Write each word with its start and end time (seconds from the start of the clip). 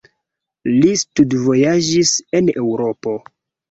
Li 0.77 0.95
studvojaĝis 1.03 2.17
en 2.43 2.53
Eŭropo. 2.67 3.19